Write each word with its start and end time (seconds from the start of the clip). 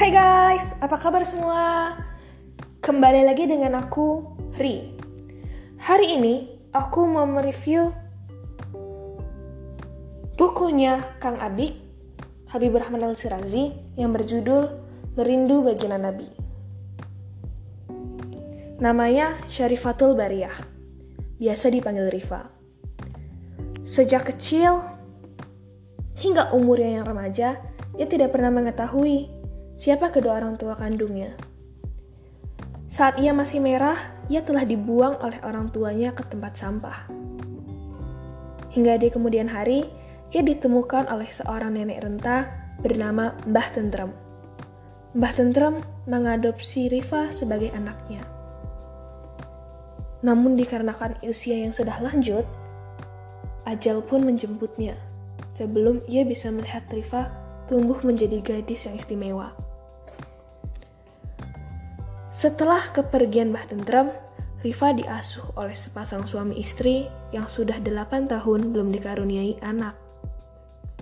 Hai 0.00 0.16
guys, 0.16 0.72
apa 0.80 0.96
kabar 0.96 1.20
semua? 1.28 1.92
Kembali 2.80 3.20
lagi 3.20 3.44
dengan 3.44 3.76
aku, 3.84 4.32
Ri. 4.56 4.96
Hari 5.76 6.16
ini 6.16 6.48
aku 6.72 7.04
mau 7.04 7.28
mereview 7.28 7.92
bukunya 10.40 11.04
Kang 11.20 11.36
Abik, 11.36 11.76
Habibur 12.48 12.80
Rahman 12.80 13.12
Al-Sirazi 13.12 13.76
yang 14.00 14.16
berjudul 14.16 14.72
Merindu 15.20 15.60
Baginda 15.68 16.00
Nabi. 16.00 16.32
Namanya 18.80 19.36
Syarifatul 19.52 20.16
Bariyah, 20.16 20.64
biasa 21.36 21.68
dipanggil 21.68 22.08
Rifa. 22.08 22.48
Sejak 23.84 24.32
kecil 24.32 24.80
hingga 26.24 26.56
umurnya 26.56 26.88
yang 26.88 27.04
remaja, 27.04 27.60
ia 28.00 28.06
tidak 28.08 28.32
pernah 28.32 28.48
mengetahui 28.48 29.39
siapa 29.80 30.12
kedua 30.12 30.36
orang 30.36 30.60
tua 30.60 30.76
kandungnya. 30.76 31.32
Saat 32.92 33.16
ia 33.16 33.32
masih 33.32 33.64
merah, 33.64 33.96
ia 34.28 34.44
telah 34.44 34.68
dibuang 34.68 35.16
oleh 35.24 35.40
orang 35.40 35.72
tuanya 35.72 36.12
ke 36.12 36.20
tempat 36.28 36.52
sampah. 36.52 37.08
Hingga 38.76 39.00
di 39.00 39.08
kemudian 39.08 39.48
hari, 39.48 39.88
ia 40.36 40.44
ditemukan 40.44 41.08
oleh 41.08 41.32
seorang 41.32 41.80
nenek 41.80 42.04
renta 42.04 42.44
bernama 42.84 43.32
Mbah 43.48 43.68
Tentrem. 43.72 44.12
Mbah 45.16 45.32
Tentrem 45.32 45.80
mengadopsi 46.04 46.92
Rifa 46.92 47.32
sebagai 47.32 47.72
anaknya. 47.72 48.20
Namun 50.20 50.60
dikarenakan 50.60 51.24
usia 51.24 51.56
yang 51.56 51.72
sudah 51.72 51.96
lanjut, 52.04 52.44
ajal 53.64 54.04
pun 54.04 54.28
menjemputnya 54.28 54.92
sebelum 55.56 56.04
ia 56.04 56.28
bisa 56.28 56.52
melihat 56.52 56.84
Rifa 56.92 57.32
tumbuh 57.64 57.96
menjadi 58.04 58.44
gadis 58.44 58.84
yang 58.84 59.00
istimewa. 59.00 59.69
Setelah 62.40 62.88
kepergian 62.96 63.52
Mbah 63.52 63.68
Tentrem, 63.68 64.08
Rifa 64.64 64.96
diasuh 64.96 65.60
oleh 65.60 65.76
sepasang 65.76 66.24
suami 66.24 66.56
istri 66.56 67.04
yang 67.36 67.52
sudah 67.52 67.76
delapan 67.84 68.24
tahun 68.24 68.72
belum 68.72 68.96
dikaruniai 68.96 69.60
anak. 69.60 69.92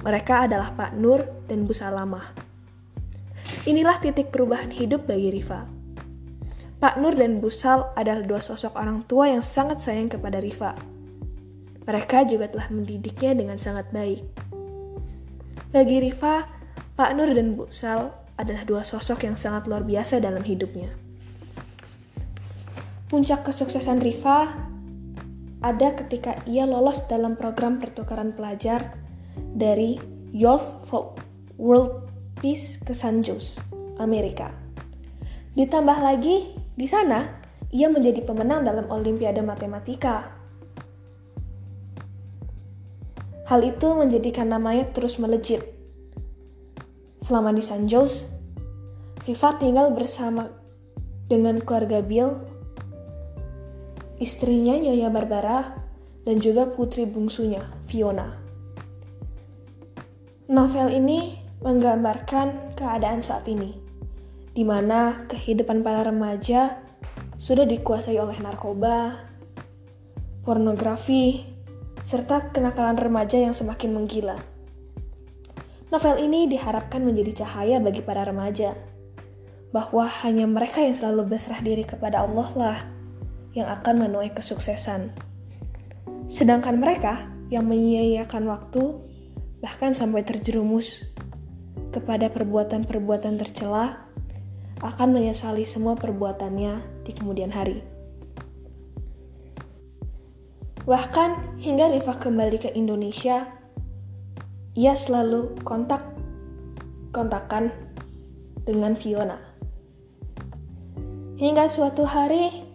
Mereka 0.03 0.51
adalah 0.51 0.75
Pak 0.75 0.99
Nur 0.99 1.23
dan 1.47 1.63
Bu 1.63 1.71
Salamah. 1.71 2.35
Inilah 3.71 4.03
titik 4.03 4.35
perubahan 4.35 4.75
hidup 4.75 5.07
bagi 5.07 5.31
Rifa. 5.31 5.63
Pak 6.83 6.99
Nur 6.99 7.15
dan 7.15 7.39
Bu 7.39 7.55
Sal 7.55 7.95
adalah 7.95 8.27
dua 8.27 8.43
sosok 8.43 8.75
orang 8.75 9.07
tua 9.07 9.31
yang 9.31 9.47
sangat 9.47 9.79
sayang 9.79 10.11
kepada 10.11 10.43
Rifa. 10.43 10.75
Mereka 11.87 12.27
juga 12.27 12.51
telah 12.51 12.67
mendidiknya 12.67 13.39
dengan 13.39 13.63
sangat 13.63 13.87
baik. 13.95 14.27
Bagi 15.71 16.03
Rifa, 16.03 16.51
Pak 16.99 17.15
Nur 17.15 17.31
dan 17.31 17.55
Bu 17.55 17.71
Sal 17.71 18.11
adalah 18.35 18.67
dua 18.67 18.83
sosok 18.83 19.23
yang 19.23 19.39
sangat 19.39 19.71
luar 19.71 19.87
biasa 19.87 20.19
dalam 20.19 20.43
hidupnya. 20.43 21.07
Puncak 23.09 23.49
kesuksesan 23.49 24.05
Riva 24.05 24.53
ada 25.65 25.89
ketika 25.97 26.37
ia 26.45 26.69
lolos 26.69 27.09
dalam 27.09 27.41
program 27.41 27.81
pertukaran 27.81 28.37
pelajar 28.37 29.01
dari 29.57 29.97
Youth 30.29 30.85
for 30.93 31.17
World 31.57 32.05
Peace 32.37 32.77
ke 32.77 32.93
San 32.93 33.25
Jose, 33.25 33.57
Amerika. 33.97 34.53
Ditambah 35.57 35.99
lagi, 36.05 36.53
di 36.77 36.85
sana 36.85 37.25
ia 37.73 37.89
menjadi 37.89 38.29
pemenang 38.29 38.69
dalam 38.69 38.93
Olimpiade 38.93 39.41
Matematika. 39.41 40.29
Hal 43.49 43.65
itu 43.65 43.89
menjadikan 43.97 44.53
namanya 44.53 44.85
terus 44.93 45.17
melejit. 45.17 45.65
Selama 47.25 47.57
di 47.57 47.65
San 47.65 47.89
Jose, 47.89 48.29
Riva 49.25 49.57
tinggal 49.57 49.97
bersama 49.97 50.53
dengan 51.25 51.57
keluarga 51.65 52.05
Bill 52.05 52.58
istrinya 54.19 54.75
Nyonya 54.75 55.11
Barbara, 55.11 55.75
dan 56.27 56.43
juga 56.43 56.69
putri 56.69 57.09
bungsunya, 57.09 57.63
Fiona. 57.89 58.37
Novel 60.51 60.93
ini 60.93 61.39
menggambarkan 61.65 62.77
keadaan 62.77 63.25
saat 63.25 63.49
ini, 63.49 63.75
di 64.53 64.67
mana 64.67 65.25
kehidupan 65.31 65.81
para 65.81 66.05
remaja 66.05 66.83
sudah 67.39 67.65
dikuasai 67.65 68.19
oleh 68.19 68.37
narkoba, 68.43 69.25
pornografi, 70.43 71.47
serta 72.03 72.51
kenakalan 72.51 72.99
remaja 72.99 73.39
yang 73.39 73.55
semakin 73.55 73.95
menggila. 73.95 74.37
Novel 75.89 76.21
ini 76.21 76.45
diharapkan 76.51 77.01
menjadi 77.01 77.45
cahaya 77.45 77.81
bagi 77.81 78.05
para 78.05 78.27
remaja, 78.27 78.77
bahwa 79.73 80.05
hanya 80.25 80.45
mereka 80.45 80.85
yang 80.85 80.97
selalu 80.97 81.37
berserah 81.37 81.61
diri 81.61 81.85
kepada 81.85 82.25
Allah 82.25 82.49
lah 82.57 82.79
yang 83.57 83.69
akan 83.69 84.09
menuai 84.09 84.33
kesuksesan. 84.33 85.13
Sedangkan 86.29 86.77
mereka 86.77 87.33
yang 87.49 87.65
menyia-nyiakan 87.65 88.45
waktu 88.49 88.83
bahkan 89.65 89.97
sampai 89.97 90.23
terjerumus 90.23 91.03
kepada 91.91 92.29
perbuatan-perbuatan 92.29 93.41
tercela 93.41 94.07
akan 94.79 95.09
menyesali 95.11 95.67
semua 95.67 95.99
perbuatannya 95.99 97.03
di 97.03 97.13
kemudian 97.17 97.51
hari. 97.51 97.83
Bahkan 100.89 101.61
hingga 101.61 101.93
Rifah 101.93 102.17
kembali 102.17 102.57
ke 102.63 102.71
Indonesia, 102.73 103.45
ia 104.73 104.95
selalu 104.95 105.59
kontak 105.67 106.01
kontakan 107.13 107.75
dengan 108.65 108.95
Fiona. 108.95 109.37
Hingga 111.37 111.69
suatu 111.69 112.09
hari 112.09 112.68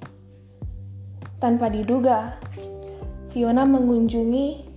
tanpa 1.43 1.67
diduga, 1.67 2.39
Fiona 3.35 3.67
mengunjungi 3.67 4.71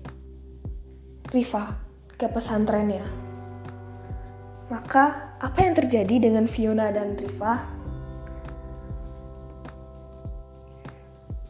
Riva 1.31 1.79
ke 2.19 2.27
pesantrennya. 2.27 3.07
Maka, 4.67 5.39
apa 5.39 5.59
yang 5.63 5.79
terjadi 5.79 6.27
dengan 6.27 6.51
Fiona 6.51 6.91
dan 6.91 7.15
Riva? 7.15 7.63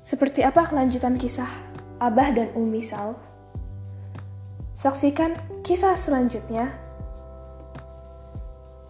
Seperti 0.04 0.44
apa 0.44 0.68
kelanjutan 0.68 1.16
kisah 1.16 1.48
Abah 1.96 2.36
dan 2.36 2.52
Umi 2.52 2.84
Sal? 2.84 3.16
Saksikan 4.76 5.32
kisah 5.64 5.96
selanjutnya 5.96 6.68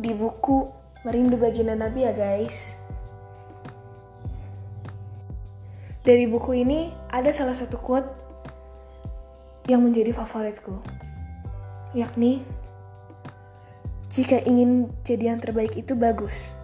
di 0.03 0.10
buku 0.10 0.75
Merindu 1.06 1.38
Baginda 1.38 1.78
Nabi 1.78 2.03
ya 2.03 2.10
guys. 2.10 2.85
Dari 6.06 6.30
buku 6.30 6.62
ini 6.62 6.94
ada 7.10 7.34
salah 7.34 7.58
satu 7.58 7.82
quote 7.82 8.06
yang 9.66 9.82
menjadi 9.82 10.14
favoritku, 10.14 10.78
yakni 11.98 12.46
jika 14.14 14.38
ingin 14.46 14.86
jadi 15.02 15.34
yang 15.34 15.42
terbaik 15.42 15.74
itu 15.74 15.98
bagus, 15.98 16.54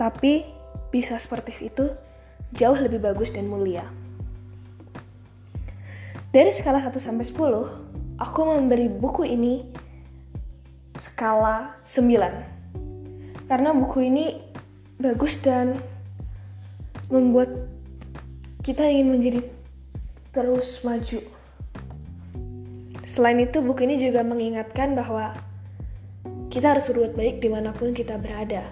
tapi 0.00 0.48
bisa 0.88 1.20
seperti 1.20 1.68
itu 1.68 1.92
jauh 2.56 2.80
lebih 2.80 3.04
bagus 3.04 3.36
dan 3.36 3.52
mulia. 3.52 3.84
Dari 6.32 6.56
skala 6.56 6.80
1 6.80 6.96
sampai 6.96 7.28
10, 7.28 8.16
aku 8.16 8.40
memberi 8.48 8.88
buku 8.88 9.28
ini 9.28 9.60
skala 10.96 11.76
9. 11.84 13.44
Karena 13.44 13.76
buku 13.76 14.08
ini 14.08 14.40
bagus 14.96 15.36
dan 15.44 15.76
membuat 17.12 17.75
kita 18.66 18.82
ingin 18.82 19.14
menjadi 19.14 19.40
terus 20.34 20.82
maju. 20.82 21.22
Selain 23.06 23.38
itu, 23.38 23.62
buku 23.62 23.86
ini 23.86 24.02
juga 24.02 24.26
mengingatkan 24.26 24.98
bahwa 24.98 25.38
kita 26.50 26.74
harus 26.74 26.90
berbuat 26.90 27.14
baik 27.14 27.38
di 27.38 27.46
mana 27.46 27.70
pun 27.70 27.94
kita 27.94 28.18
berada. 28.18 28.66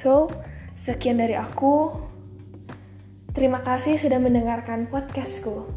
So, 0.00 0.32
sekian 0.72 1.20
dari 1.20 1.36
aku. 1.36 1.92
Terima 3.36 3.60
kasih 3.60 4.00
sudah 4.00 4.16
mendengarkan 4.16 4.88
podcastku. 4.88 5.68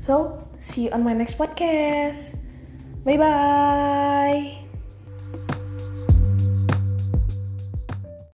So, 0.00 0.40
see 0.56 0.88
you 0.88 0.96
on 0.96 1.04
my 1.04 1.12
next 1.12 1.36
podcast. 1.36 2.32
Bye 3.04 3.20
bye. 3.20 4.69